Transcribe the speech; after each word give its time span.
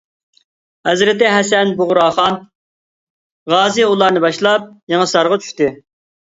ھەزرىتى 0.87 1.27
ھەسەن 1.33 1.73
بۇغراخان 1.83 2.39
غازى 3.55 3.87
ئۇلارنى 3.93 4.27
باشلاپ 4.27 4.69
يېڭىسارغا 4.97 5.43
چۈشتى. 5.47 5.73